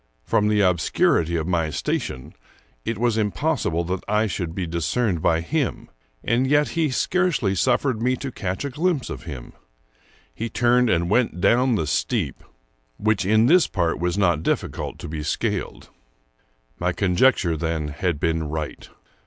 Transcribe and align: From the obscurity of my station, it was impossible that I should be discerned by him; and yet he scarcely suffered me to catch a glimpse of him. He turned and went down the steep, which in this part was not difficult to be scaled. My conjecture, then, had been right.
From 0.23 0.47
the 0.47 0.61
obscurity 0.61 1.35
of 1.35 1.45
my 1.47 1.69
station, 1.69 2.33
it 2.83 2.97
was 2.97 3.19
impossible 3.19 3.83
that 3.83 4.03
I 4.07 4.25
should 4.25 4.55
be 4.55 4.65
discerned 4.65 5.21
by 5.21 5.41
him; 5.41 5.91
and 6.23 6.47
yet 6.47 6.69
he 6.69 6.89
scarcely 6.89 7.53
suffered 7.53 8.01
me 8.01 8.15
to 8.15 8.31
catch 8.31 8.65
a 8.65 8.71
glimpse 8.71 9.11
of 9.11 9.25
him. 9.25 9.53
He 10.33 10.49
turned 10.49 10.89
and 10.89 11.07
went 11.11 11.39
down 11.39 11.75
the 11.75 11.85
steep, 11.85 12.43
which 12.97 13.27
in 13.27 13.45
this 13.45 13.67
part 13.67 13.99
was 13.99 14.17
not 14.17 14.41
difficult 14.41 14.97
to 14.97 15.07
be 15.07 15.21
scaled. 15.21 15.89
My 16.79 16.93
conjecture, 16.93 17.55
then, 17.55 17.89
had 17.89 18.19
been 18.19 18.49
right. 18.49 18.89